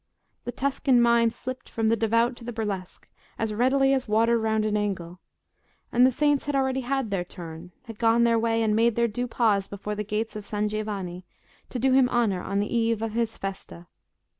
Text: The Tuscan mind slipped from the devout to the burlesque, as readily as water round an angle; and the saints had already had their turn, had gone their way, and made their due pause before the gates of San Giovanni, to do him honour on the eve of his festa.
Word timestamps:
The 0.45 0.51
Tuscan 0.51 0.99
mind 0.99 1.31
slipped 1.31 1.69
from 1.69 1.87
the 1.89 1.95
devout 1.95 2.35
to 2.37 2.43
the 2.43 2.51
burlesque, 2.51 3.07
as 3.37 3.53
readily 3.53 3.93
as 3.93 4.07
water 4.07 4.39
round 4.39 4.65
an 4.65 4.75
angle; 4.75 5.19
and 5.91 6.07
the 6.07 6.11
saints 6.11 6.47
had 6.47 6.55
already 6.55 6.79
had 6.79 7.11
their 7.11 7.23
turn, 7.23 7.71
had 7.83 7.99
gone 7.99 8.23
their 8.23 8.39
way, 8.39 8.63
and 8.63 8.75
made 8.75 8.95
their 8.95 9.07
due 9.07 9.27
pause 9.27 9.67
before 9.67 9.93
the 9.93 10.03
gates 10.03 10.35
of 10.35 10.43
San 10.43 10.67
Giovanni, 10.69 11.23
to 11.69 11.77
do 11.77 11.91
him 11.91 12.09
honour 12.09 12.41
on 12.41 12.59
the 12.59 12.75
eve 12.75 13.03
of 13.03 13.13
his 13.13 13.37
festa. 13.37 13.85